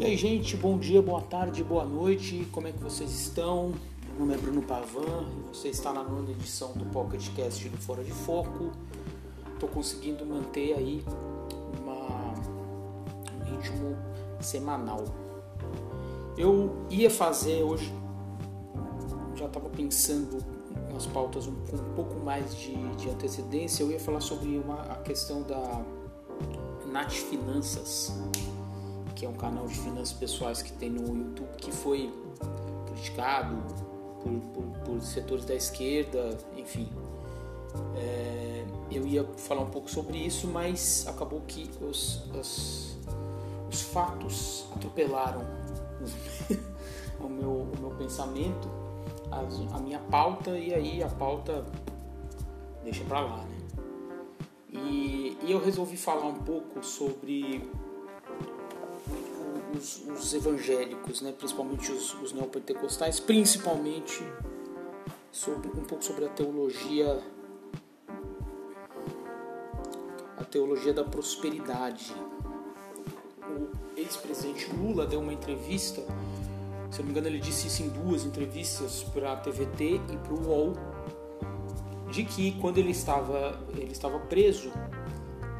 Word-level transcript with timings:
E 0.00 0.04
aí, 0.06 0.16
gente, 0.16 0.56
bom 0.56 0.78
dia, 0.78 1.02
boa 1.02 1.20
tarde, 1.20 1.62
boa 1.62 1.84
noite, 1.84 2.48
como 2.52 2.66
é 2.66 2.72
que 2.72 2.82
vocês 2.82 3.10
estão? 3.10 3.74
Meu 4.08 4.20
nome 4.20 4.32
é 4.32 4.38
Bruno 4.38 4.62
Pavan 4.62 5.28
e 5.28 5.54
você 5.54 5.68
está 5.68 5.92
na 5.92 6.02
nona 6.02 6.30
edição 6.30 6.72
do 6.72 6.86
Pocket 6.86 7.28
Cast 7.34 7.68
do 7.68 7.76
Fora 7.76 8.02
de 8.02 8.10
Foco. 8.10 8.72
Estou 9.52 9.68
conseguindo 9.68 10.24
manter 10.24 10.72
aí 10.72 11.04
uma, 11.82 12.32
um 13.36 13.44
ritmo 13.44 13.94
semanal. 14.40 15.04
Eu 16.34 16.74
ia 16.88 17.10
fazer 17.10 17.62
hoje, 17.62 17.92
já 19.36 19.44
estava 19.44 19.68
pensando 19.68 20.42
nas 20.90 21.04
pautas 21.04 21.46
um, 21.46 21.54
com 21.66 21.76
um 21.76 21.94
pouco 21.94 22.18
mais 22.24 22.56
de, 22.56 22.74
de 22.96 23.10
antecedência, 23.10 23.82
eu 23.82 23.90
ia 23.90 24.00
falar 24.00 24.20
sobre 24.20 24.56
uma, 24.56 24.80
a 24.80 24.96
questão 25.02 25.42
da 25.42 25.84
Nat 26.86 27.12
Finanças 27.12 28.18
que 29.20 29.26
é 29.26 29.28
um 29.28 29.34
canal 29.34 29.66
de 29.66 29.74
finanças 29.74 30.14
pessoais 30.14 30.62
que 30.62 30.72
tem 30.72 30.88
no 30.88 31.14
YouTube, 31.14 31.54
que 31.58 31.70
foi 31.70 32.10
criticado 32.86 33.54
por, 34.22 34.32
por, 34.54 34.78
por 34.82 35.02
setores 35.02 35.44
da 35.44 35.54
esquerda, 35.54 36.38
enfim. 36.56 36.88
É, 37.96 38.64
eu 38.90 39.06
ia 39.06 39.22
falar 39.36 39.60
um 39.60 39.68
pouco 39.68 39.90
sobre 39.90 40.16
isso, 40.16 40.48
mas 40.48 41.06
acabou 41.06 41.42
que 41.42 41.70
os, 41.82 42.22
os, 42.34 42.96
os 43.70 43.82
fatos 43.82 44.64
atropelaram 44.74 45.42
o, 47.20 47.28
meu, 47.28 47.50
o 47.50 47.72
meu 47.78 47.90
pensamento, 47.90 48.70
a, 49.30 49.76
a 49.76 49.80
minha 49.80 49.98
pauta, 49.98 50.56
e 50.58 50.72
aí 50.72 51.02
a 51.02 51.08
pauta 51.08 51.62
deixa 52.82 53.04
pra 53.04 53.20
lá, 53.20 53.36
né? 53.44 53.58
E, 54.72 55.36
e 55.42 55.52
eu 55.52 55.62
resolvi 55.62 55.98
falar 55.98 56.24
um 56.24 56.42
pouco 56.42 56.82
sobre 56.82 57.68
os, 59.76 60.02
os 60.08 60.34
evangélicos, 60.34 61.20
né, 61.20 61.32
principalmente 61.32 61.90
os, 61.92 62.14
os 62.20 62.32
neopentecostais, 62.32 63.20
principalmente 63.20 64.22
sobre, 65.30 65.68
um 65.68 65.84
pouco 65.84 66.04
sobre 66.04 66.24
a 66.24 66.28
teologia 66.28 67.22
a 70.38 70.44
teologia 70.44 70.92
da 70.92 71.04
prosperidade. 71.04 72.14
O 73.42 73.68
ex-presidente 73.96 74.70
Lula 74.74 75.06
deu 75.06 75.20
uma 75.20 75.32
entrevista, 75.32 76.02
se 76.90 76.98
não 76.98 77.04
me 77.04 77.10
engano 77.10 77.26
ele 77.26 77.38
disse 77.38 77.66
isso 77.66 77.82
em 77.82 77.88
duas 77.90 78.24
entrevistas 78.24 79.02
para 79.12 79.32
a 79.32 79.36
TVT 79.36 79.96
e 79.96 80.16
para 80.16 80.32
o 80.32 80.48
UOL, 80.48 80.72
de 82.10 82.24
que 82.24 82.52
quando 82.60 82.78
ele 82.78 82.90
estava, 82.90 83.60
ele 83.76 83.92
estava 83.92 84.18
preso, 84.18 84.72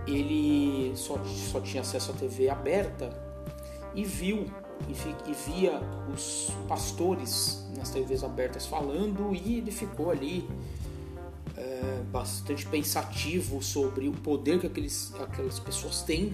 ele 0.06 0.96
só, 0.96 1.22
só 1.24 1.60
tinha 1.60 1.82
acesso 1.82 2.10
à 2.12 2.14
TV 2.14 2.48
aberta 2.48 3.29
e 3.94 4.04
viu 4.04 4.46
e 4.88 5.32
via 5.50 5.80
os 6.12 6.50
pastores 6.66 7.66
nas 7.76 7.90
TVs 7.90 8.24
abertas 8.24 8.66
falando 8.66 9.34
e 9.34 9.58
ele 9.58 9.70
ficou 9.70 10.10
ali 10.10 10.48
é, 11.56 12.02
bastante 12.10 12.66
pensativo 12.66 13.62
sobre 13.62 14.08
o 14.08 14.12
poder 14.12 14.58
que 14.58 14.66
aqueles, 14.66 15.12
aquelas 15.20 15.58
pessoas 15.58 16.02
têm 16.02 16.32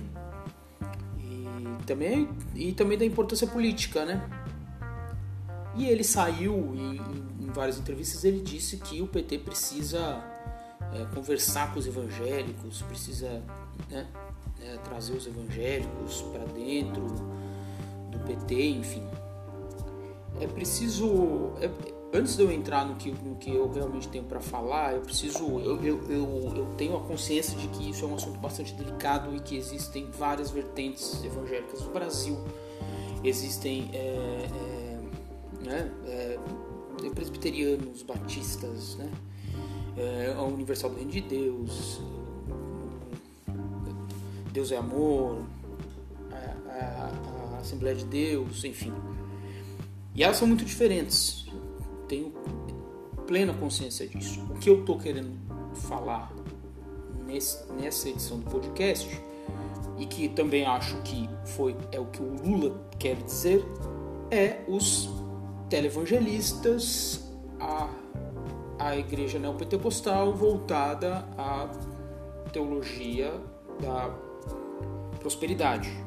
e 1.18 1.84
também, 1.84 2.28
e 2.54 2.72
também 2.72 2.96
da 2.96 3.04
importância 3.04 3.46
política, 3.46 4.04
né? 4.04 4.28
E 5.74 5.86
ele 5.86 6.04
saiu 6.04 6.74
em, 6.74 7.00
em 7.44 7.50
várias 7.52 7.78
entrevistas 7.78 8.24
ele 8.24 8.40
disse 8.40 8.78
que 8.78 9.02
o 9.02 9.06
PT 9.06 9.38
precisa 9.38 10.22
é, 10.94 11.04
conversar 11.14 11.72
com 11.72 11.78
os 11.78 11.86
evangélicos, 11.86 12.82
precisa 12.82 13.42
né, 13.90 14.06
é, 14.62 14.76
trazer 14.78 15.12
os 15.12 15.26
evangélicos 15.26 16.22
para 16.32 16.44
dentro 16.46 17.04
PT, 18.26 18.68
enfim. 18.70 19.02
É 20.40 20.46
preciso. 20.46 21.52
É, 21.60 21.70
antes 22.12 22.36
de 22.36 22.42
eu 22.42 22.50
entrar 22.50 22.86
no 22.86 22.96
que, 22.96 23.10
no 23.10 23.36
que 23.36 23.50
eu 23.50 23.70
realmente 23.70 24.08
tenho 24.08 24.24
para 24.24 24.40
falar, 24.40 24.94
eu 24.94 25.00
preciso. 25.00 25.44
Eu, 25.60 25.82
eu, 25.82 26.00
eu, 26.08 26.52
eu, 26.56 26.66
tenho 26.76 26.96
a 26.96 27.00
consciência 27.00 27.56
de 27.56 27.68
que 27.68 27.90
isso 27.90 28.04
é 28.04 28.08
um 28.08 28.14
assunto 28.14 28.38
bastante 28.38 28.74
delicado 28.74 29.34
e 29.34 29.40
que 29.40 29.56
existem 29.56 30.10
várias 30.10 30.50
vertentes 30.50 31.22
evangélicas 31.24 31.82
no 31.82 31.92
Brasil. 31.92 32.36
Existem. 33.24 33.90
É, 33.92 34.48
é, 34.52 34.98
né, 35.64 35.92
é, 36.06 36.38
presbiterianos, 37.14 38.02
batistas, 38.02 38.96
né? 38.96 39.10
É, 39.96 40.34
a 40.36 40.42
Universal 40.42 40.90
do 40.90 40.96
Reino 40.96 41.10
de 41.10 41.20
Deus, 41.22 42.00
Deus 44.52 44.72
é 44.72 44.76
Amor, 44.76 45.42
Assembleia 47.66 47.96
de 47.96 48.04
Deus, 48.04 48.64
enfim. 48.64 48.92
E 50.14 50.22
elas 50.22 50.36
são 50.36 50.46
muito 50.46 50.64
diferentes. 50.64 51.46
Tenho 52.08 52.32
plena 53.26 53.52
consciência 53.52 54.06
disso. 54.06 54.40
O 54.50 54.58
que 54.58 54.70
eu 54.70 54.80
estou 54.80 54.98
querendo 54.98 55.36
falar 55.74 56.32
nesse, 57.26 57.70
nessa 57.72 58.08
edição 58.08 58.38
do 58.38 58.48
podcast 58.48 59.20
e 59.98 60.06
que 60.06 60.28
também 60.28 60.64
acho 60.64 60.96
que 61.02 61.28
foi 61.44 61.76
é 61.90 61.98
o 61.98 62.06
que 62.06 62.22
o 62.22 62.36
Lula 62.42 62.80
quer 62.98 63.16
dizer 63.16 63.64
é 64.30 64.60
os 64.68 65.08
televangelistas, 65.68 67.28
a, 67.58 67.88
a 68.78 68.96
igreja 68.96 69.38
neopentecostal 69.38 70.32
voltada 70.34 71.28
à 71.36 71.68
teologia 72.52 73.32
da 73.80 74.10
prosperidade. 75.18 76.05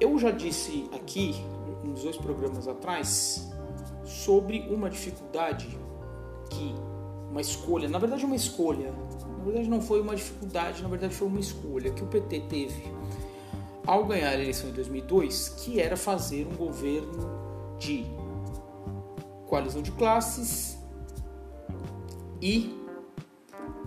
Eu 0.00 0.18
já 0.18 0.30
disse 0.30 0.88
aqui, 0.92 1.34
nos 1.84 2.02
dois 2.02 2.16
programas 2.16 2.66
atrás, 2.66 3.50
sobre 4.04 4.60
uma 4.70 4.90
dificuldade 4.90 5.68
que 6.50 6.74
uma 7.30 7.40
escolha, 7.40 7.88
na 7.88 7.98
verdade 7.98 8.24
uma 8.24 8.36
escolha, 8.36 8.92
na 9.38 9.44
verdade 9.44 9.68
não 9.68 9.80
foi 9.80 10.00
uma 10.00 10.14
dificuldade, 10.14 10.82
na 10.82 10.88
verdade 10.88 11.14
foi 11.14 11.26
uma 11.26 11.40
escolha 11.40 11.90
que 11.90 12.02
o 12.02 12.06
PT 12.06 12.40
teve 12.48 12.82
ao 13.86 14.04
ganhar 14.04 14.30
a 14.30 14.34
eleição 14.34 14.70
em 14.70 14.72
2002, 14.72 15.48
que 15.60 15.80
era 15.80 15.96
fazer 15.96 16.46
um 16.46 16.56
governo 16.56 17.76
de 17.78 18.04
coalizão 19.46 19.82
de 19.82 19.92
classes 19.92 20.78
e 22.40 22.74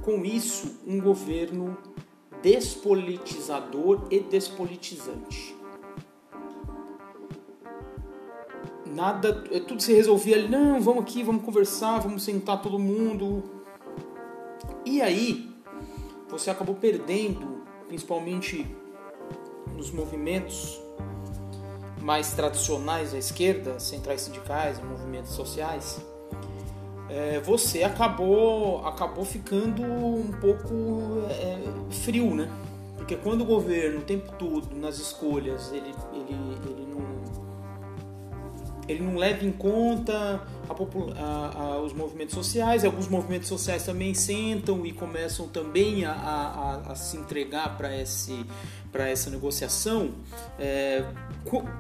com 0.04 0.24
isso 0.24 0.80
um 0.86 1.00
governo 1.02 1.78
despolitizador 2.42 4.08
e 4.12 4.20
despolitizante. 4.20 5.57
Nada, 8.98 9.44
é, 9.52 9.60
tudo 9.60 9.82
se 9.82 9.94
resolvia 9.94 10.36
ali, 10.36 10.48
não, 10.48 10.82
vamos 10.82 11.04
aqui, 11.04 11.22
vamos 11.22 11.44
conversar, 11.44 12.00
vamos 12.00 12.24
sentar 12.24 12.60
todo 12.60 12.80
mundo. 12.80 13.44
E 14.84 15.02
aí, 15.04 15.52
você 16.28 16.50
acabou 16.50 16.74
perdendo, 16.74 17.62
principalmente 17.88 18.66
nos 19.76 19.92
movimentos 19.92 20.82
mais 22.02 22.34
tradicionais 22.34 23.12
da 23.12 23.20
esquerda, 23.20 23.80
centrais 23.80 24.22
sindicais, 24.22 24.82
movimentos 24.84 25.32
sociais, 25.34 26.02
é, 27.08 27.40
você 27.40 27.84
acabou, 27.84 28.86
acabou 28.86 29.24
ficando 29.24 29.84
um 29.84 30.32
pouco 30.42 31.22
é, 31.30 31.60
frio, 31.92 32.34
né? 32.34 32.50
Porque 32.98 33.16
quando 33.16 33.42
o 33.42 33.46
governo 33.46 34.00
o 34.00 34.04
tempo 34.04 34.34
todo 34.40 34.76
nas 34.76 34.98
escolhas 34.98 35.72
ele, 35.72 35.94
ele, 36.14 36.36
ele 36.66 36.88
ele 38.88 39.04
não 39.04 39.16
leva 39.18 39.44
em 39.46 39.52
conta 39.52 40.42
a, 40.70 40.74
a, 41.20 41.62
a, 41.62 41.82
os 41.82 41.94
movimentos 41.94 42.34
sociais. 42.34 42.86
Alguns 42.86 43.08
movimentos 43.08 43.48
sociais 43.48 43.84
também 43.84 44.14
sentam 44.14 44.86
e 44.86 44.94
começam 44.94 45.48
também 45.48 46.06
a, 46.06 46.94
se 46.96 47.18
entregar 47.18 47.78
para 47.78 47.94
essa 47.94 49.30
negociação. 49.30 50.12
É, 50.58 51.04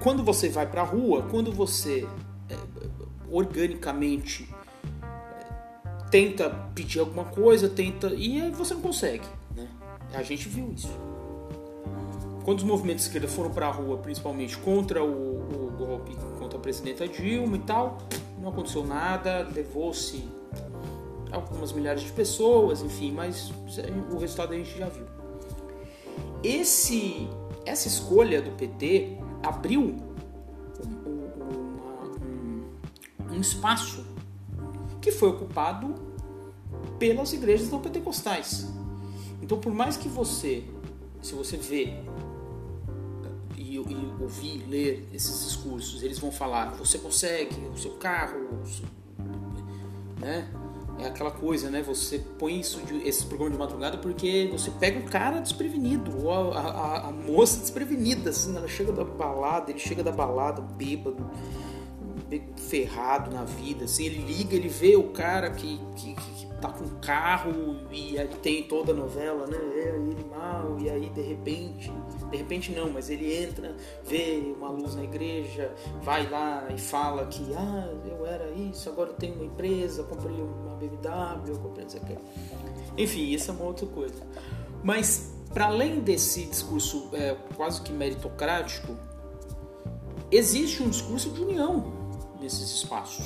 quando 0.01 0.23
você 0.23 0.49
vai 0.49 0.67
para 0.67 0.81
a 0.81 0.85
rua, 0.85 1.23
quando 1.31 1.51
você 1.51 2.07
é, 2.49 2.55
organicamente 3.31 4.49
é, 5.01 6.09
tenta 6.11 6.49
pedir 6.75 6.99
alguma 6.99 7.25
coisa, 7.25 7.69
tenta 7.69 8.07
e 8.13 8.51
você 8.51 8.73
não 8.73 8.81
consegue. 8.81 9.25
Né? 9.55 9.67
A 10.13 10.23
gente 10.23 10.49
viu 10.49 10.73
isso. 10.75 10.91
Quando 12.43 12.59
os 12.59 12.63
movimentos 12.63 13.03
de 13.03 13.09
esquerda 13.09 13.27
foram 13.27 13.51
para 13.51 13.67
a 13.67 13.71
rua, 13.71 13.97
principalmente 13.97 14.57
contra 14.57 15.03
o, 15.03 15.07
o 15.07 15.71
golpe 15.77 16.15
presidenta 16.67 17.07
Dilma 17.07 17.55
e 17.55 17.59
tal, 17.61 17.97
não 18.41 18.49
aconteceu 18.49 18.85
nada, 18.85 19.47
levou-se 19.55 20.27
algumas 21.31 21.71
milhares 21.71 22.01
de 22.01 22.11
pessoas, 22.11 22.81
enfim, 22.81 23.09
mas 23.09 23.53
o 24.11 24.17
resultado 24.17 24.51
a 24.51 24.57
gente 24.57 24.77
já 24.77 24.89
viu. 24.89 25.05
Esse, 26.43 27.29
essa 27.65 27.87
escolha 27.87 28.41
do 28.41 28.51
PT 28.51 29.17
abriu 29.41 29.95
um, 30.85 31.07
um, 33.31 33.35
um 33.35 33.39
espaço 33.39 34.05
que 34.99 35.09
foi 35.09 35.29
ocupado 35.29 35.95
pelas 36.99 37.31
igrejas 37.31 37.69
não 37.69 37.79
pentecostais. 37.79 38.67
Então, 39.41 39.57
por 39.57 39.73
mais 39.73 39.95
que 39.95 40.09
você, 40.09 40.65
se 41.21 41.33
você 41.33 41.55
vê 41.55 41.93
e 43.87 44.21
ouvir, 44.21 44.65
ler 44.67 45.07
esses 45.13 45.45
discursos, 45.45 46.03
eles 46.03 46.19
vão 46.19 46.31
falar: 46.31 46.75
você 46.75 46.97
consegue, 46.97 47.55
o 47.73 47.77
seu 47.77 47.91
carro, 47.91 48.61
o 48.63 48.67
seu, 48.67 48.85
né? 50.19 50.49
É 50.99 51.05
aquela 51.05 51.29
coisa, 51.29 51.69
né? 51.69 51.83
Você 51.83 52.17
põe 52.17 52.59
isso 52.59 52.81
de, 52.81 53.07
esse 53.07 53.23
programa 53.25 53.51
de 53.51 53.57
madrugada 53.59 53.97
porque 53.99 54.49
você 54.51 54.71
pega 54.71 54.99
o 54.99 55.03
cara 55.03 55.39
desprevenido, 55.39 56.25
ou 56.25 56.31
a, 56.31 56.59
a, 56.59 57.09
a, 57.09 57.11
moça 57.11 57.59
desprevenida, 57.59 58.31
assim, 58.31 58.55
ela 58.55 58.67
chega 58.67 58.91
da 58.91 59.03
balada, 59.03 59.69
ele 59.69 59.79
chega 59.79 60.03
da 60.03 60.11
balada 60.11 60.59
bêbado, 60.59 61.29
ferrado 62.57 63.31
na 63.31 63.44
vida, 63.44 63.85
assim, 63.85 64.06
ele 64.06 64.21
liga, 64.21 64.56
ele 64.56 64.68
vê 64.68 64.95
o 64.95 65.09
cara 65.12 65.50
que, 65.51 65.79
que, 65.95 66.13
que 66.13 66.47
tá 66.62 66.69
com 66.69 66.85
carro 67.00 67.77
e 67.91 68.18
aí 68.18 68.27
tem 68.41 68.63
toda 68.63 68.91
a 68.91 68.95
novela, 68.95 69.45
né? 69.47 69.57
É 69.57 69.95
ele 69.95 70.25
mal, 70.29 70.77
e 70.79 70.89
aí 70.89 71.09
de 71.09 71.21
repente, 71.21 71.91
de 72.29 72.38
repente 72.38 72.71
não, 72.71 72.89
mas 72.89 73.09
ele 73.09 73.44
entra, 73.44 73.75
vê 74.03 74.53
uma 74.57 74.69
luz 74.69 74.95
na 74.95 75.03
igreja, 75.03 75.74
vai 76.01 76.29
lá 76.29 76.68
e 76.74 76.77
fala 76.77 77.25
que 77.27 77.53
ah, 77.56 77.94
eu 78.06 78.25
era 78.25 78.50
isso, 78.51 78.89
agora 78.89 79.12
eu 79.12 79.15
tenho 79.15 79.35
uma 79.35 79.45
empresa, 79.45 80.03
comprei 80.03 80.35
uma 80.35 80.75
BMW, 80.75 81.59
comprei 81.59 81.85
isso 81.85 81.97
aqui. 81.97 82.18
Enfim, 82.97 83.30
isso 83.30 83.51
é 83.51 83.53
uma 83.53 83.63
outra 83.63 83.85
coisa. 83.85 84.21
Mas 84.83 85.33
para 85.53 85.68
além 85.68 86.01
desse 86.01 86.45
discurso 86.45 87.09
é, 87.13 87.35
quase 87.56 87.81
que 87.81 87.91
meritocrático, 87.91 88.97
existe 90.31 90.83
um 90.83 90.89
discurso 90.89 91.30
de 91.30 91.41
união 91.41 91.96
nesses 92.39 92.71
espaços. 92.71 93.25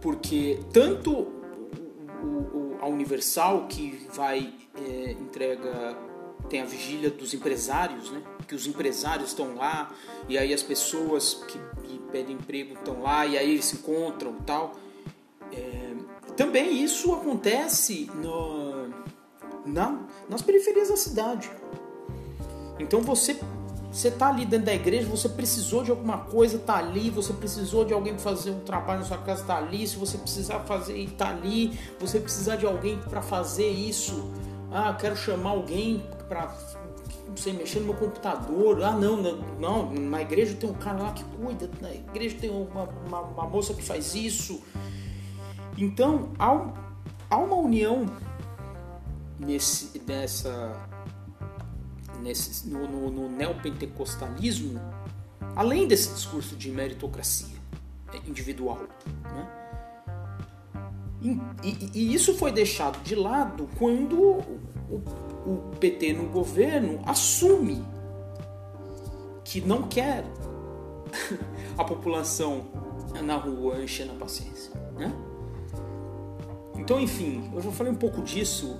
Porque 0.00 0.60
tanto 0.72 1.12
o, 1.12 2.26
o, 2.26 2.78
a 2.80 2.86
Universal, 2.86 3.66
que 3.66 4.06
vai, 4.12 4.52
é, 4.74 5.12
entrega, 5.12 5.96
tem 6.48 6.60
a 6.60 6.64
vigília 6.64 7.10
dos 7.10 7.34
empresários, 7.34 8.10
né? 8.10 8.22
que 8.46 8.54
os 8.54 8.66
empresários 8.66 9.30
estão 9.30 9.54
lá, 9.54 9.92
e 10.28 10.38
aí 10.38 10.54
as 10.54 10.62
pessoas 10.62 11.34
que, 11.48 11.58
que 11.84 11.98
pedem 12.12 12.36
emprego 12.36 12.74
estão 12.74 13.02
lá, 13.02 13.26
e 13.26 13.36
aí 13.36 13.50
eles 13.50 13.64
se 13.64 13.76
encontram 13.76 14.36
e 14.40 14.42
tal. 14.44 14.76
É, 15.52 15.94
também 16.36 16.82
isso 16.82 17.12
acontece 17.12 18.10
no, 18.14 18.88
na, 19.64 19.98
nas 20.28 20.42
periferias 20.42 20.88
da 20.88 20.96
cidade. 20.96 21.50
Então 22.78 23.00
você 23.00 23.38
você 23.96 24.08
está 24.08 24.28
ali 24.28 24.44
dentro 24.44 24.66
da 24.66 24.74
igreja, 24.74 25.08
você 25.08 25.26
precisou 25.26 25.82
de 25.82 25.90
alguma 25.90 26.18
coisa, 26.18 26.58
está 26.58 26.76
ali. 26.76 27.08
Você 27.08 27.32
precisou 27.32 27.82
de 27.82 27.94
alguém 27.94 28.12
para 28.12 28.22
fazer 28.22 28.50
um 28.50 28.60
trabalho 28.60 29.00
na 29.00 29.06
sua 29.06 29.16
casa, 29.16 29.40
está 29.40 29.56
ali. 29.56 29.88
Se 29.88 29.96
você 29.96 30.18
precisar 30.18 30.60
fazer, 30.60 30.98
está 30.98 31.30
ali. 31.30 31.80
Você 31.98 32.20
precisar 32.20 32.56
de 32.56 32.66
alguém 32.66 32.98
para 32.98 33.22
fazer 33.22 33.70
isso. 33.70 34.30
Ah, 34.70 34.92
quero 34.92 35.16
chamar 35.16 35.48
alguém 35.48 36.04
para 36.28 36.54
sei, 37.36 37.54
mexer 37.54 37.80
no 37.80 37.86
meu 37.86 37.94
computador. 37.94 38.84
Ah, 38.84 38.90
não, 38.90 39.16
não, 39.16 39.38
não, 39.58 39.90
na 39.90 40.20
igreja 40.20 40.54
tem 40.54 40.68
um 40.68 40.74
cara 40.74 41.02
lá 41.02 41.12
que 41.12 41.24
cuida, 41.24 41.70
na 41.80 41.94
igreja 41.94 42.36
tem 42.38 42.50
uma, 42.50 42.90
uma, 43.06 43.20
uma 43.22 43.46
moça 43.48 43.72
que 43.72 43.82
faz 43.82 44.14
isso. 44.14 44.60
Então, 45.78 46.32
há, 46.38 46.70
há 47.30 47.36
uma 47.38 47.56
união 47.56 48.04
nesse, 49.40 50.02
nessa 50.06 50.86
nesse, 52.26 52.68
no, 52.68 52.88
no, 52.88 53.10
no 53.10 53.28
neopentecostalismo, 53.28 54.80
além 55.54 55.86
desse 55.86 56.12
discurso 56.12 56.56
de 56.56 56.70
meritocracia 56.70 57.56
é, 58.12 58.28
individual. 58.28 58.80
Né? 59.22 59.48
E, 61.22 61.28
e, 61.62 61.90
e, 61.94 62.14
isso 62.14 62.34
foi 62.34 62.52
deixado 62.52 63.02
de 63.02 63.14
lado 63.14 63.68
quando 63.78 64.20
o, 64.20 65.02
o 65.46 65.76
PT 65.78 66.12
no 66.12 66.28
governo 66.28 67.00
assume 67.06 67.82
que 69.44 69.60
não 69.60 69.84
quer 69.84 70.24
a 71.78 71.84
população 71.84 72.66
na 73.24 73.36
rua 73.36 73.82
enchendo 73.82 74.12
a 74.12 74.16
paciência. 74.16 74.72
Né? 74.96 75.12
Então, 76.76 77.00
enfim, 77.00 77.50
eu 77.54 77.62
já 77.62 77.70
falei 77.70 77.92
um 77.92 77.96
pouco 77.96 78.20
disso 78.20 78.76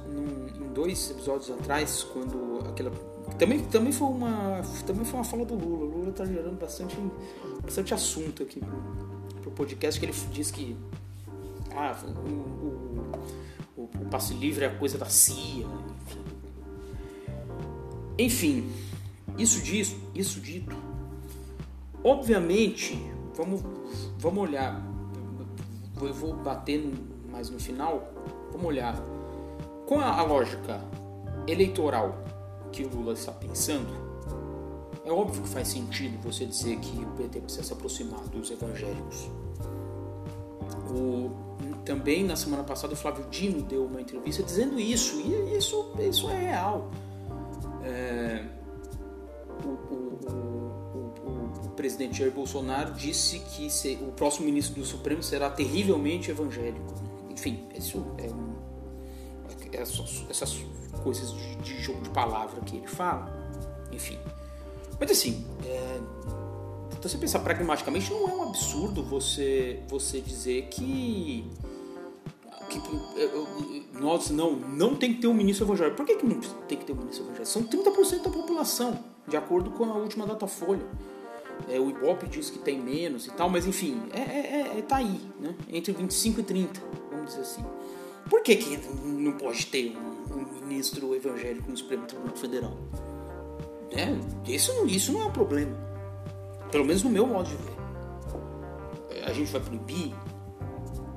em 0.61 0.73
dois 0.73 1.11
episódios 1.11 1.51
atrás, 1.51 2.05
quando 2.05 2.61
aquela 2.69 2.91
também, 3.39 3.61
também, 3.65 3.93
foi 3.93 4.09
uma, 4.09 4.63
também 4.87 5.05
foi 5.05 5.19
uma 5.19 5.25
fala 5.25 5.45
do 5.45 5.55
Lula. 5.55 5.85
O 5.85 5.99
Lula 5.99 6.11
está 6.11 6.25
gerando 6.25 6.59
bastante, 6.59 6.97
bastante 7.63 7.93
assunto 7.93 8.43
aqui 8.43 8.61
pro, 8.61 9.41
pro 9.43 9.51
podcast, 9.51 9.99
que 10.01 10.07
ele 10.07 10.15
diz 10.33 10.51
que 10.51 10.77
ah, 11.75 11.95
o, 12.07 12.21
o, 12.21 13.83
o, 13.83 13.83
o 13.83 14.05
passe 14.11 14.33
livre 14.35 14.65
é 14.65 14.69
a 14.69 14.75
coisa 14.75 14.97
da 14.97 15.07
CIA. 15.07 15.67
Enfim, 18.19 18.65
enfim 18.65 18.87
isso, 19.39 19.61
disso, 19.61 19.97
isso 20.15 20.41
dito, 20.41 20.75
obviamente, 22.03 22.99
vamos, 23.35 23.63
vamos 24.19 24.45
olhar, 24.45 24.83
eu 26.01 26.15
vou 26.15 26.35
bater 26.35 26.91
mais 27.31 27.51
no 27.51 27.61
final, 27.61 28.15
vamos 28.51 28.67
olhar 28.67 28.99
com 29.87 30.01
a 30.01 30.23
lógica 30.23 30.81
eleitoral 31.47 32.26
que 32.77 32.85
o 32.85 32.89
Lula 32.95 33.15
está 33.15 33.33
pensando, 33.33 33.89
é 35.03 35.11
óbvio 35.11 35.43
que 35.43 35.49
faz 35.49 35.69
sentido 35.69 36.19
você 36.23 36.45
dizer 36.45 36.79
que 36.79 36.99
o 36.99 37.07
PT 37.13 37.41
precisa 37.41 37.63
se 37.63 37.73
aproximar 37.73 38.21
dos 38.29 38.51
evangélicos. 38.51 39.31
O, 40.91 41.31
também 41.85 42.23
na 42.23 42.37
semana 42.37 42.63
passada 42.63 42.93
o 42.93 42.97
Flávio 42.97 43.25
Dino 43.31 43.63
deu 43.63 43.87
uma 43.87 44.01
entrevista 44.01 44.43
dizendo 44.43 44.79
isso, 44.79 45.19
e 45.21 45.57
isso, 45.57 45.91
isso 45.99 46.29
é 46.29 46.39
real. 46.39 46.91
É, 47.83 48.45
o, 49.65 49.69
o, 49.69 51.13
o, 51.65 51.71
presidente 51.77 52.19
Jair 52.19 52.33
Bolsonaro 52.33 52.93
disse 52.95 53.39
que 53.39 53.71
se, 53.71 53.99
o 54.03 54.13
próximo 54.13 54.47
ministro 54.47 54.81
do 54.81 54.87
Supremo 54.87 55.23
será 55.23 55.49
terrivelmente 55.49 56.31
evangélico. 56.31 56.95
Enfim, 57.31 57.67
isso 57.75 58.05
é 58.19 58.27
um, 58.27 58.55
essas, 59.77 60.25
essas 60.29 60.57
coisas 61.03 61.33
de, 61.33 61.57
de, 61.57 61.83
jogo 61.83 62.01
de 62.01 62.11
palavra 62.11 62.61
que 62.63 62.77
ele 62.77 62.87
fala, 62.87 63.33
enfim. 63.93 64.19
Mas 64.99 65.11
assim, 65.11 65.47
é, 65.65 66.01
então 66.91 67.11
você 67.11 67.19
pensar 67.19 67.41
pragmaticamente, 67.41 68.11
não 68.11 68.29
é 68.29 68.35
um 68.35 68.43
absurdo 68.45 69.03
você, 69.03 69.83
você 69.89 70.21
dizer 70.21 70.69
que, 70.69 71.45
que 72.71 72.81
nós 74.01 74.31
não, 74.31 74.53
não 74.57 74.97
tem 74.97 75.15
que 75.15 75.21
ter 75.21 75.27
um 75.27 75.35
ministro 75.35 75.67
evangélico. 75.67 75.97
Por 75.97 76.07
que, 76.07 76.17
que 76.17 76.27
não 76.27 76.41
tem 76.41 76.79
que 76.79 76.85
ter 76.85 76.93
um 76.93 76.97
ministro 76.97 77.25
evangélico? 77.25 77.47
São 77.47 77.63
30% 77.65 78.23
da 78.23 78.31
população, 78.31 78.99
de 79.29 79.37
acordo 79.37 79.71
com 79.71 79.85
a 79.85 79.95
última 79.95 80.27
data 80.27 80.47
folha. 80.47 80.87
É, 81.69 81.81
o 81.81 81.91
Ibope 81.91 82.29
diz 82.29 82.51
que 82.51 82.59
tem 82.59 82.81
menos 82.81 83.27
e 83.27 83.31
tal, 83.31 83.49
mas 83.49 83.67
enfim, 83.67 84.03
é, 84.13 84.21
é, 84.21 84.79
é, 84.79 84.83
tá 84.83 84.97
aí, 84.97 85.21
né? 85.41 85.55
entre 85.71 85.93
25 85.93 86.41
e 86.41 86.43
30, 86.43 86.83
vamos 87.11 87.27
dizer 87.27 87.41
assim. 87.41 87.65
Por 88.29 88.43
que, 88.43 88.57
que 88.57 88.77
não 89.05 89.33
pode 89.33 89.67
ter 89.67 89.97
um 90.31 90.67
ministro 90.67 91.15
evangélico 91.15 91.71
no 91.71 91.77
Supremo 91.77 92.07
Tribunal 92.07 92.37
Federal. 92.37 92.77
É, 93.93 94.51
isso, 94.51 94.73
isso 94.87 95.13
não 95.13 95.23
é 95.23 95.25
um 95.27 95.33
problema. 95.33 95.77
Pelo 96.71 96.85
menos 96.85 97.03
no 97.03 97.11
meu 97.11 97.27
modo 97.27 97.49
de 97.49 97.57
ver. 97.57 97.77
A 99.25 99.33
gente 99.33 99.51
vai 99.51 99.61
proibir 99.61 100.15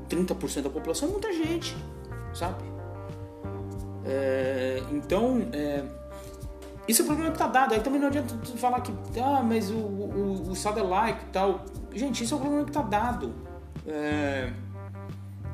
30% 0.09 0.61
da 0.63 0.69
população, 0.69 1.09
é 1.09 1.11
muita 1.11 1.31
gente, 1.33 1.75
sabe? 2.33 2.63
É, 4.05 4.81
então, 4.91 5.47
é, 5.53 5.83
isso 6.87 7.01
é 7.01 7.03
um 7.03 7.07
problema 7.07 7.31
que 7.31 7.35
está 7.35 7.47
dado. 7.47 7.73
Aí 7.73 7.81
também 7.81 7.99
não 7.99 8.07
adianta 8.07 8.35
falar 8.57 8.81
que, 8.81 8.91
ah, 9.19 9.43
mas 9.43 9.69
o, 9.69 9.75
o, 9.75 10.49
o 10.49 10.53
Estado 10.53 10.79
é 10.79 10.83
laico 10.83 11.25
e 11.27 11.31
tal. 11.31 11.65
Gente, 11.93 12.23
isso 12.23 12.33
é 12.33 12.37
um 12.37 12.39
problema 12.39 12.63
que 12.63 12.71
está 12.71 12.81
dado. 12.81 13.33
É, 13.85 14.51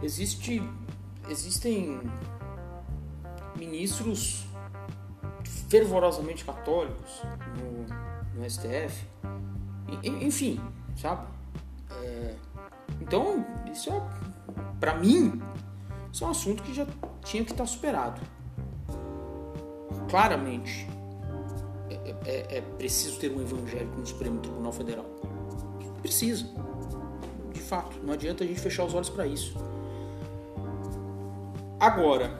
existe, 0.02 0.62
existem 1.30 2.00
ministros 3.56 4.46
fervorosamente 5.70 6.46
católicos 6.46 7.22
no, 7.58 8.40
no 8.40 8.50
STF. 8.50 9.06
Enfim, 10.04 10.60
sabe? 10.96 11.28
É, 11.92 12.36
então, 13.02 13.46
isso 13.72 13.90
é, 13.90 14.02
para 14.80 14.96
mim, 14.96 15.42
isso 16.12 16.24
é 16.24 16.28
um 16.28 16.32
assunto 16.32 16.64
que 16.64 16.74
já 16.74 16.86
tinha 17.24 17.44
que 17.44 17.52
estar 17.52 17.66
superado. 17.66 18.22
Claramente, 20.10 20.88
é, 21.90 22.16
é, 22.26 22.58
é 22.58 22.62
preciso 22.62 23.20
ter 23.20 23.32
um 23.32 23.42
evangélico 23.42 24.00
no 24.00 24.06
Supremo 24.06 24.40
Tribunal 24.40 24.72
Federal. 24.72 25.06
Precisa, 26.02 26.46
de 27.52 27.60
fato. 27.62 27.98
Não 28.04 28.14
adianta 28.14 28.44
a 28.44 28.48
gente 28.48 28.60
fechar 28.60 28.86
os 28.86 28.94
olhos 28.94 29.10
para 29.10 29.26
isso. 29.26 29.56
Agora, 31.80 32.40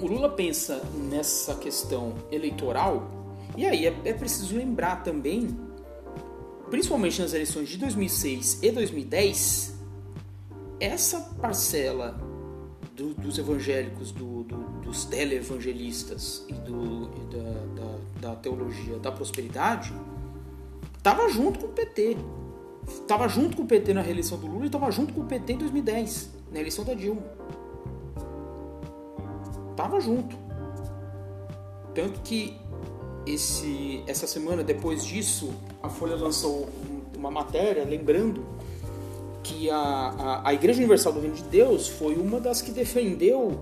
o 0.00 0.06
Lula 0.06 0.28
pensa 0.28 0.82
nessa 0.94 1.54
questão 1.54 2.14
eleitoral, 2.30 3.08
e 3.56 3.64
aí 3.64 3.86
é, 3.86 3.96
é 4.04 4.12
preciso 4.12 4.56
lembrar 4.56 5.02
também, 5.02 5.48
principalmente 6.70 7.20
nas 7.22 7.32
eleições 7.32 7.68
de 7.68 7.78
2006 7.78 8.62
e 8.62 8.70
2010, 8.70 9.74
essa 10.78 11.20
parcela 11.40 12.20
do, 12.94 13.14
dos 13.14 13.38
evangélicos, 13.38 14.12
do, 14.12 14.42
do, 14.44 14.56
dos 14.80 15.04
televangelistas 15.06 16.44
e, 16.48 16.52
do, 16.52 17.10
e 17.16 17.34
da, 17.34 17.82
da, 17.82 18.28
da, 18.28 18.36
teologia 18.36 18.98
da 18.98 19.10
prosperidade, 19.10 19.94
estava 20.96 21.28
junto 21.28 21.60
com 21.60 21.66
o 21.66 21.70
PT. 21.70 22.16
Estava 22.88 23.26
junto 23.28 23.56
com 23.56 23.62
o 23.64 23.66
PT 23.66 23.94
na 23.94 24.00
reeleição 24.00 24.38
do 24.38 24.46
Lula 24.46 24.64
e 24.64 24.66
estava 24.66 24.90
junto 24.90 25.12
com 25.12 25.22
o 25.22 25.24
PT 25.24 25.54
em 25.54 25.58
2010, 25.58 26.30
na 26.52 26.60
eleição 26.60 26.84
da 26.84 26.94
Dilma. 26.94 27.22
Tava 29.76 30.00
junto. 30.00 30.36
Tanto 31.94 32.20
que 32.20 32.56
esse, 33.26 34.02
essa 34.06 34.26
semana, 34.26 34.62
depois 34.64 35.04
disso, 35.04 35.52
a 35.82 35.88
Folha 35.88 36.16
lançou 36.16 36.68
uma 37.16 37.30
matéria 37.30 37.84
lembrando 37.84 38.44
que 39.42 39.70
a, 39.70 39.76
a, 39.76 40.48
a 40.48 40.54
Igreja 40.54 40.78
Universal 40.78 41.12
do 41.12 41.20
Reino 41.20 41.36
de 41.36 41.44
Deus 41.44 41.88
foi 41.88 42.16
uma 42.16 42.40
das 42.40 42.60
que 42.60 42.70
defendeu 42.70 43.58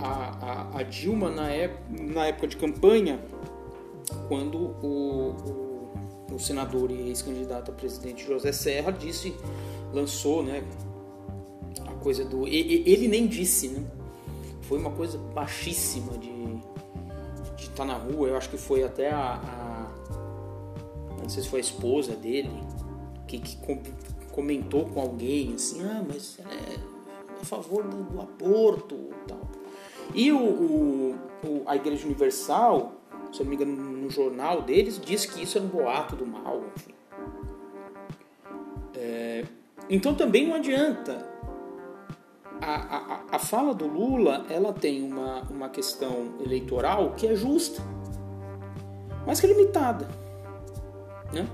a, 0.00 0.68
a, 0.74 0.78
a 0.78 0.82
Dilma 0.82 1.30
na, 1.30 1.48
na 1.90 2.26
época 2.26 2.46
de 2.46 2.56
campanha, 2.56 3.20
quando 4.28 4.58
o, 4.58 5.34
o, 6.30 6.34
o 6.34 6.38
senador 6.38 6.90
e 6.90 7.08
ex-candidato 7.08 7.70
a 7.70 7.74
presidente 7.74 8.24
José 8.24 8.52
Serra 8.52 8.92
disse, 8.92 9.34
lançou, 9.92 10.42
né, 10.42 10.62
a 11.86 11.92
coisa 11.94 12.24
do... 12.24 12.46
Ele 12.46 13.08
nem 13.08 13.26
disse, 13.26 13.68
né? 13.68 13.84
Foi 14.68 14.78
uma 14.78 14.90
coisa 14.90 15.16
baixíssima 15.18 16.18
de 16.18 16.60
estar 17.56 17.74
tá 17.76 17.84
na 17.84 17.94
rua. 17.94 18.28
Eu 18.28 18.36
acho 18.36 18.50
que 18.50 18.58
foi 18.58 18.82
até 18.82 19.10
a, 19.10 19.34
a, 19.34 21.20
Não 21.20 21.28
sei 21.28 21.42
se 21.42 21.48
foi 21.48 21.60
a 21.60 21.62
esposa 21.62 22.14
dele 22.16 22.50
que, 23.26 23.38
que 23.38 23.58
comentou 24.32 24.86
com 24.86 25.00
alguém 25.00 25.54
assim: 25.54 25.82
ah, 25.84 26.04
mas 26.06 26.38
é 26.40 26.96
a 27.40 27.44
favor 27.44 27.84
do, 27.84 28.02
do 28.04 28.20
aborto 28.20 28.94
e 28.94 29.28
tal. 29.28 29.40
E 30.14 30.32
o, 30.32 31.16
o, 31.44 31.62
a 31.66 31.76
Igreja 31.76 32.06
Universal, 32.06 32.92
se 33.32 33.40
eu 33.40 33.44
não 33.44 33.50
me 33.50 33.56
engano, 33.56 33.76
no 33.76 34.10
jornal 34.10 34.62
deles, 34.62 35.00
diz 35.04 35.26
que 35.26 35.42
isso 35.42 35.58
é 35.58 35.60
um 35.60 35.68
boato 35.68 36.16
do 36.16 36.26
mal. 36.26 36.62
Enfim. 36.74 36.94
É, 38.94 39.44
então 39.88 40.14
também 40.14 40.48
não 40.48 40.56
adianta 40.56 41.35
a, 42.60 43.20
a, 43.32 43.38
fala 43.38 43.74
do 43.74 43.86
Lula 43.86 44.46
ela 44.48 44.72
tem 44.72 45.02
uma, 45.02 45.42
uma 45.50 45.68
questão 45.68 46.34
eleitoral 46.44 47.12
que 47.12 47.26
é 47.26 47.34
justa, 47.34 47.82
mas 49.26 49.40
que 49.40 49.46
é 49.46 49.48
limitada. 49.50 50.08
Né? 51.32 51.46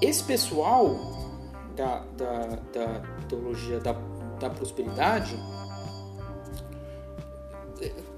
Esse 0.00 0.22
pessoal 0.24 0.96
da, 1.76 2.04
da, 2.16 2.46
da 2.72 3.02
teologia 3.28 3.78
da, 3.80 3.92
da 4.40 4.50
prosperidade, 4.50 5.36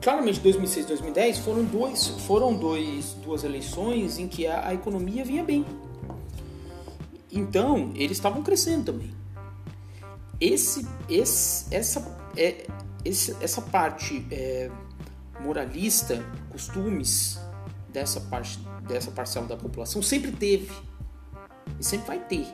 claramente 0.01 0.41
2006 0.41 0.85
e 0.85 0.89
2010 0.89 1.39
foram, 1.39 1.65
dois, 1.65 2.07
foram 2.27 2.55
dois, 2.55 3.13
duas 3.15 3.45
eleições 3.45 4.19
em 4.19 4.29
que 4.29 4.47
a, 4.47 4.69
a 4.69 4.75
economia 4.75 5.25
vinha 5.25 5.45
bem. 5.45 5.65
Então, 7.33 7.93
eles 7.95 8.17
estavam 8.17 8.43
crescendo 8.43 8.93
também 8.93 9.20
esse, 10.41 10.87
esse, 11.09 11.75
essa, 11.75 12.17
é, 12.37 12.67
esse, 13.05 13.37
essa 13.41 13.61
parte 13.61 14.27
é, 14.31 14.71
moralista, 15.41 16.25
costumes 16.51 17.39
dessa 17.93 18.21
parte 18.21 18.59
dessa 18.87 19.11
parcela 19.11 19.47
da 19.47 19.57
população 19.57 20.03
sempre 20.03 20.33
teve 20.33 20.73
e 21.79 21.85
sempre 21.85 22.07
vai 22.07 22.19
ter. 22.19 22.47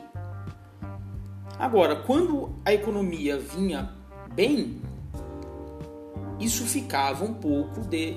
Agora, 1.57 1.95
quando 1.95 2.55
a 2.63 2.71
economia 2.73 3.39
vinha 3.39 3.91
bem, 4.33 4.79
isso 6.39 6.63
ficava 6.65 7.25
um 7.25 7.33
pouco 7.33 7.81
de 7.81 8.15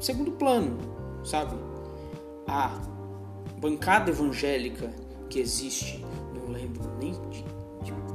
segundo 0.00 0.32
plano, 0.32 0.78
sabe? 1.24 1.54
A 2.48 2.80
bancada 3.60 4.10
evangélica 4.10 4.90
que 5.28 5.38
existe, 5.38 6.02
não 6.34 6.48
lembro 6.48 6.96
nem 6.98 7.12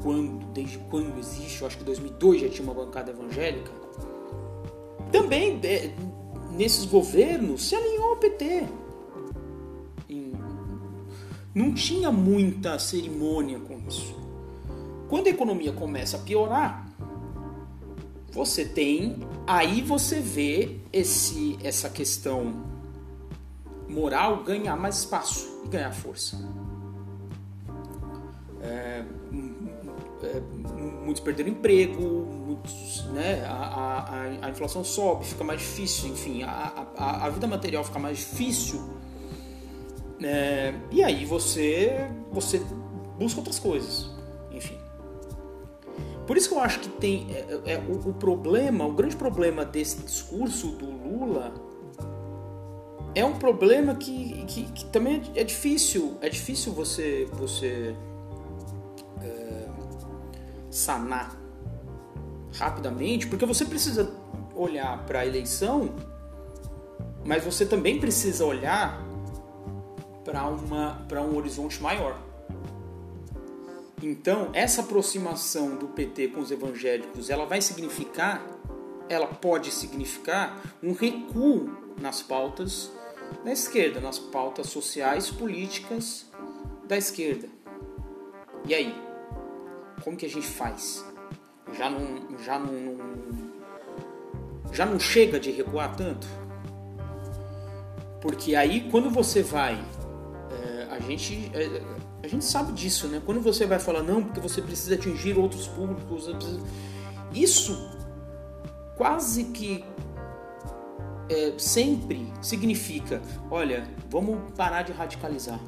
quando, 0.01 0.45
desde 0.53 0.77
quando 0.89 1.17
existe, 1.19 1.61
eu 1.61 1.67
acho 1.67 1.77
que 1.77 1.83
2002 1.83 2.41
já 2.41 2.49
tinha 2.49 2.63
uma 2.63 2.73
bancada 2.73 3.11
evangélica, 3.11 3.71
também 5.11 5.59
é, 5.63 5.93
nesses 6.51 6.85
governos 6.85 7.67
se 7.67 7.75
alinhou 7.75 8.11
ao 8.11 8.17
PT. 8.17 8.67
não 11.53 11.73
tinha 11.73 12.11
muita 12.11 12.79
cerimônia 12.79 13.59
com 13.59 13.77
isso. 13.87 14.15
Quando 15.09 15.27
a 15.27 15.29
economia 15.29 15.73
começa 15.73 16.15
a 16.15 16.19
piorar, 16.21 16.87
você 18.31 18.63
tem, 18.63 19.17
aí 19.45 19.81
você 19.81 20.21
vê 20.21 20.77
esse, 20.93 21.57
essa 21.61 21.89
questão 21.89 22.63
moral 23.89 24.43
ganhar 24.43 24.77
mais 24.77 24.99
espaço 24.99 25.63
e 25.65 25.67
ganhar 25.67 25.91
força. 25.91 26.37
Muitos 31.03 31.21
perderam 31.21 31.49
emprego, 31.49 32.01
muitos, 32.01 33.05
né, 33.13 33.43
a, 33.45 33.53
a, 33.53 34.45
a, 34.47 34.49
inflação 34.49 34.83
sobe, 34.83 35.25
fica 35.25 35.43
mais 35.43 35.59
difícil, 35.59 36.09
enfim, 36.09 36.43
a, 36.43 36.87
a, 36.97 37.25
a 37.25 37.29
vida 37.29 37.47
material 37.47 37.83
fica 37.83 37.99
mais 37.99 38.17
difícil. 38.17 38.81
É, 40.23 40.73
e 40.91 41.03
aí 41.03 41.25
você, 41.25 42.07
você 42.31 42.61
busca 43.17 43.39
outras 43.39 43.57
coisas, 43.57 44.09
enfim. 44.51 44.77
Por 46.27 46.37
isso 46.37 46.49
que 46.49 46.55
eu 46.55 46.59
acho 46.59 46.79
que 46.79 46.89
tem 46.89 47.27
é, 47.31 47.73
é, 47.73 47.77
o, 47.79 48.09
o 48.09 48.13
problema, 48.13 48.85
o 48.85 48.93
grande 48.93 49.15
problema 49.15 49.65
desse 49.65 49.97
discurso 50.03 50.67
do 50.67 50.85
Lula 50.85 51.53
é 53.13 53.25
um 53.25 53.33
problema 53.33 53.95
que, 53.95 54.45
que, 54.45 54.63
que 54.71 54.85
também 54.85 55.21
é, 55.35 55.41
é 55.41 55.43
difícil, 55.43 56.17
é 56.21 56.29
difícil 56.29 56.71
você 56.71 57.27
você 57.33 57.95
sanar 60.71 61.37
rapidamente, 62.53 63.27
porque 63.27 63.45
você 63.45 63.65
precisa 63.65 64.11
olhar 64.55 65.05
para 65.05 65.19
a 65.19 65.25
eleição, 65.25 65.93
mas 67.25 67.43
você 67.43 67.65
também 67.65 67.99
precisa 67.99 68.45
olhar 68.45 68.99
para 70.23 70.47
uma 70.47 71.05
para 71.07 71.21
um 71.21 71.35
horizonte 71.37 71.81
maior. 71.81 72.19
Então, 74.01 74.49
essa 74.53 74.81
aproximação 74.81 75.75
do 75.75 75.87
PT 75.89 76.29
com 76.29 76.41
os 76.41 76.49
evangélicos, 76.49 77.29
ela 77.29 77.45
vai 77.45 77.61
significar, 77.61 78.43
ela 79.07 79.27
pode 79.27 79.69
significar 79.69 80.59
um 80.81 80.93
recuo 80.93 81.69
nas 81.99 82.23
pautas 82.23 82.91
da 83.45 83.51
esquerda, 83.51 83.99
nas 83.99 84.17
pautas 84.17 84.67
sociais, 84.67 85.29
políticas 85.29 86.25
da 86.87 86.97
esquerda. 86.97 87.47
E 88.65 88.73
aí? 88.73 89.10
Como 90.03 90.17
que 90.17 90.25
a 90.25 90.29
gente 90.29 90.47
faz? 90.47 91.05
Já 91.73 91.89
não, 91.89 92.37
já 92.39 92.59
não, 92.59 92.73
não 92.73 93.51
já 94.73 94.85
não 94.85 94.99
chega 94.99 95.39
de 95.39 95.51
recuar 95.51 95.95
tanto? 95.95 96.27
Porque 98.21 98.55
aí 98.55 98.89
quando 98.89 99.09
você 99.09 99.41
vai, 99.43 99.83
é, 100.51 100.87
a 100.91 100.99
gente 100.99 101.51
é, 101.53 101.81
a 102.23 102.27
gente 102.27 102.45
sabe 102.45 102.71
disso, 102.73 103.07
né? 103.07 103.21
Quando 103.25 103.41
você 103.41 103.65
vai 103.65 103.79
falar 103.79 104.03
não, 104.03 104.23
porque 104.23 104.39
você 104.39 104.61
precisa 104.61 104.95
atingir 104.95 105.37
outros 105.37 105.67
públicos, 105.67 106.29
isso 107.33 107.89
quase 108.95 109.45
que 109.45 109.83
é, 111.29 111.53
sempre 111.57 112.31
significa, 112.41 113.21
olha, 113.49 113.87
vamos 114.09 114.51
parar 114.53 114.83
de 114.83 114.91
radicalizar. 114.91 115.59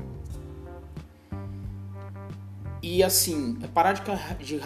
E 2.83 3.01
assim, 3.01 3.55
parar 3.73 3.93
de, 3.93 4.01
de, 4.39 4.59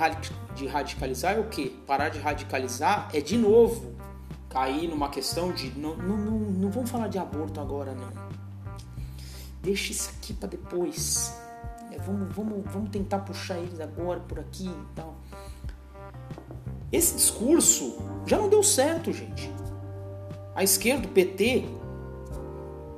de 0.55 0.65
radicalizar 0.65 1.36
é 1.36 1.39
o 1.39 1.47
quê? 1.47 1.71
Parar 1.86 2.09
de 2.09 2.17
radicalizar 2.17 3.07
é 3.13 3.21
de 3.21 3.38
novo 3.38 3.95
cair 4.50 4.88
numa 4.88 5.07
questão 5.07 5.51
de 5.51 5.69
não, 5.77 5.95
não, 5.95 6.17
não, 6.17 6.39
não 6.39 6.71
vamos 6.71 6.89
falar 6.89 7.09
de 7.09 7.19
aborto 7.19 7.62
agora 7.62 7.93
não. 7.93 8.09
Deixa 9.62 9.91
isso 9.91 10.09
aqui 10.17 10.33
para 10.33 10.50
depois. 10.50 11.31
É, 11.91 12.00
vamos, 12.00 12.36
vamos, 12.36 12.63
vamos 12.71 12.89
tentar 12.89 13.19
puxar 13.19 13.59
eles 13.59 13.79
agora 13.79 14.19
por 14.21 14.39
aqui 14.39 14.67
e 14.67 14.95
tal. 14.95 15.15
Esse 16.91 17.13
discurso 17.15 18.00
já 18.25 18.39
não 18.39 18.50
deu 18.50 18.63
certo, 18.63 19.13
gente. 19.13 19.53
A 20.55 20.63
esquerda, 20.63 21.05
o 21.07 21.12
PT, 21.12 21.65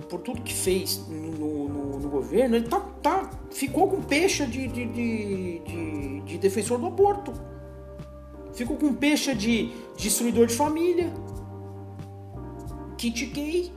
por 0.07 0.21
tudo 0.21 0.41
que 0.41 0.53
fez 0.53 0.97
no, 1.09 1.67
no, 1.67 1.99
no 1.99 2.09
governo, 2.09 2.55
ele 2.55 2.69
tá, 2.69 2.79
tá 3.01 3.28
ficou 3.51 3.89
com 3.89 4.01
peixe 4.01 4.45
de, 4.45 4.67
de, 4.67 4.85
de, 4.85 5.59
de, 5.59 6.21
de 6.21 6.37
defensor 6.37 6.77
do 6.79 6.87
aborto. 6.87 7.33
Ficou 8.53 8.77
com 8.77 8.93
peixe 8.93 9.33
de 9.35 9.71
destruidor 9.97 10.47
de 10.47 10.55
família. 10.55 11.11
Kit 12.97 13.25
gay. 13.27 13.71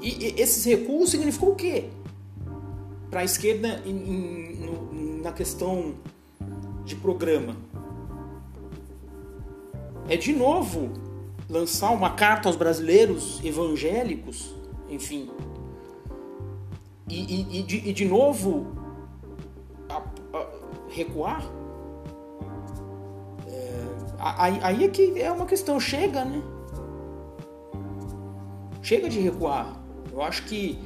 E, 0.00 0.34
esses 0.36 0.64
recuos 0.64 1.10
significam 1.10 1.50
o 1.50 1.54
quê? 1.54 1.88
Para 3.10 3.20
a 3.20 3.24
esquerda, 3.24 3.82
em, 3.86 3.90
em, 3.90 4.56
no, 4.56 5.22
na 5.22 5.32
questão 5.32 5.94
de 6.84 6.96
programa. 6.96 7.56
É 10.08 10.16
de 10.16 10.32
novo 10.32 10.90
lançar 11.48 11.90
uma 11.90 12.10
carta 12.10 12.48
aos 12.48 12.56
brasileiros 12.56 13.40
evangélicos, 13.44 14.54
enfim. 14.88 15.30
E, 17.14 17.58
e, 17.58 17.62
de, 17.62 17.76
e 17.90 17.92
de, 17.92 18.04
novo 18.06 18.66
a, 19.88 19.96
a, 19.96 20.46
recuar. 20.88 21.44
É, 23.46 23.84
aí, 24.18 24.60
aí 24.62 24.84
é 24.84 24.88
que 24.88 25.20
é 25.20 25.30
uma 25.30 25.44
questão, 25.44 25.78
chega, 25.78 26.24
né? 26.24 26.42
Chega 28.80 29.10
de 29.10 29.20
recuar. 29.20 29.78
Eu 30.10 30.22
acho 30.22 30.44
que 30.46 30.78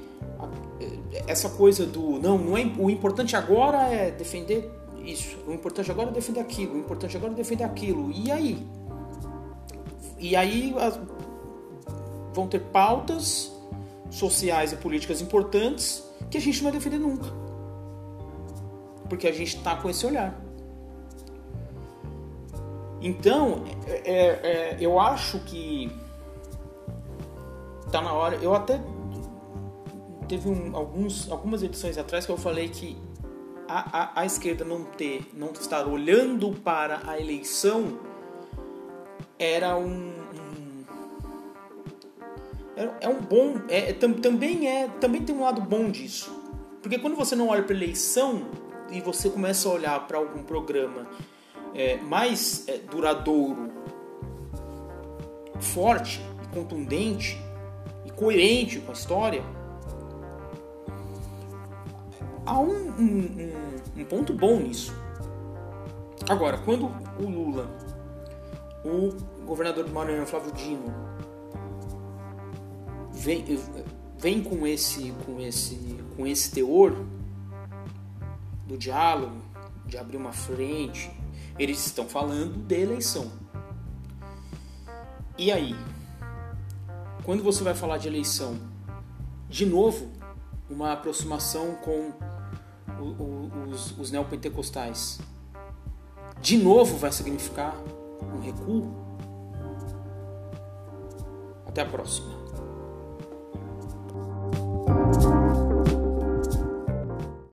essa 1.29 1.49
coisa 1.49 1.87
do 1.87 2.19
não, 2.19 2.37
não 2.37 2.57
é 2.57 2.65
o 2.79 2.91
importante 2.91 3.37
agora 3.37 3.89
é 3.89 4.11
defender 4.11 4.71
isso, 5.05 5.39
o 5.47 5.53
importante 5.53 5.91
agora 5.91 6.11
é 6.11 6.13
defender 6.13 6.41
aquilo, 6.41 6.75
o 6.75 6.79
importante 6.79 7.17
agora 7.17 7.33
é 7.33 7.37
defender 7.37 7.65
aquilo. 7.65 8.11
E 8.11 8.33
aí? 8.33 8.67
E 10.19 10.35
aí 10.35 10.75
as, 10.79 10.99
vão 12.33 12.49
ter 12.49 12.61
pautas 12.61 13.53
sociais 14.11 14.73
e 14.73 14.77
políticas 14.77 15.21
importantes 15.21 16.06
que 16.31 16.39
a 16.39 16.41
gente 16.41 16.63
não 16.63 16.71
vai 16.71 16.79
defender 16.79 16.99
nunca. 16.99 17.29
Porque 19.09 19.27
a 19.27 19.33
gente 19.33 19.57
está 19.57 19.77
com 19.77 19.89
esse 19.89 20.05
olhar. 20.05 20.41
Então, 23.01 23.65
é, 23.87 23.93
é, 24.05 24.17
é, 24.17 24.77
eu 24.81 24.99
acho 24.99 25.39
que 25.41 25.91
tá 27.93 28.01
na 28.01 28.13
hora. 28.13 28.37
Eu 28.37 28.55
até 28.55 28.81
teve 30.27 30.49
um, 30.49 30.77
alguns, 30.77 31.31
algumas 31.31 31.63
edições 31.63 31.97
atrás 31.97 32.27
que 32.27 32.33
eu 32.33 32.37
falei 32.37 32.69
que 32.69 32.97
a, 33.69 34.03
a, 34.03 34.21
a, 34.21 34.27
esquerda 34.27 34.65
não 34.65 34.85
ter, 34.85 35.29
não 35.35 35.53
estar 35.53 35.87
olhando 35.87 36.53
para 36.53 37.01
a 37.07 37.21
eleição 37.21 37.99
era 39.39 39.77
um, 39.77 39.85
um 39.85 40.16
é, 42.77 43.07
é 43.07 43.09
um 43.09 43.21
bom, 43.21 43.55
é, 43.69 43.93
tam, 43.93 44.13
também 44.13 44.69
é, 44.69 44.89
também 45.01 45.23
tem 45.23 45.35
um 45.35 45.43
lado 45.43 45.61
bom 45.61 45.91
disso, 45.91 46.31
porque 46.83 46.99
quando 46.99 47.17
você 47.17 47.35
não 47.35 47.49
olha 47.49 47.63
para 47.63 47.75
eleição 47.75 48.47
e 48.91 49.01
você 49.01 49.31
começa 49.31 49.69
a 49.69 49.73
olhar 49.73 50.07
para 50.07 50.19
algum 50.19 50.43
programa 50.43 51.07
é, 51.75 51.97
mais 51.97 52.67
é, 52.69 52.79
duradouro, 52.79 53.71
forte, 55.59 56.21
contundente 56.53 57.39
e 58.05 58.11
coerente 58.11 58.79
com 58.81 58.91
a 58.91 58.95
história 58.95 59.43
há 62.47 62.61
um, 62.61 62.89
um, 62.99 63.53
um, 63.97 64.05
ponto 64.05 64.33
bom 64.33 64.61
nisso. 64.61 64.95
Agora, 66.29 66.59
quando 66.59 66.87
o 67.19 67.29
Lula, 67.29 67.69
o 68.85 69.11
governador 69.45 69.85
do 69.85 69.93
Maranhão, 69.93 70.25
Flávio 70.25 70.53
Dino, 70.53 70.95
vem, 73.27 73.45
vem 74.17 74.43
com 74.43 74.65
esse, 74.65 75.13
com 75.25 75.41
esse, 75.41 75.99
com 76.17 76.25
esse 76.25 76.53
teor 76.53 76.95
do 78.65 78.79
diálogo, 78.79 79.43
de 79.85 79.99
abrir 79.99 80.17
uma 80.17 80.33
frente, 80.33 81.11
eles 81.59 81.85
estão 81.85 82.09
falando 82.09 82.57
de 82.57 82.81
eleição. 82.81 83.33
E 85.37 85.51
aí? 85.51 85.75
Quando 87.25 87.43
você 87.43 87.65
vai 87.65 87.75
falar 87.75 87.99
de 87.99 88.07
eleição, 88.07 88.59
de 89.49 89.67
novo, 89.67 90.09
uma 90.71 90.93
aproximação 90.93 91.75
com 91.75 92.13
os, 93.69 93.99
os 93.99 94.11
neopentecostais, 94.13 95.19
de 96.41 96.57
novo 96.57 96.97
vai 96.97 97.11
significar 97.11 97.77
um 98.23 98.41
recuo? 98.41 98.95
Até 101.67 101.83
a 101.83 101.87
próxima. 101.87 102.36